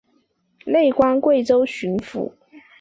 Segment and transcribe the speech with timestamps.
[0.65, 2.31] 累官贵州巡抚。